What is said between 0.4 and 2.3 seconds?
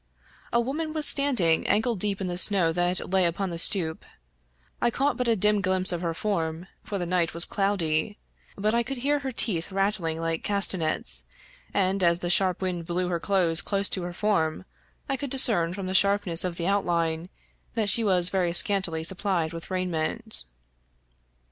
A woman was standing ankle deep in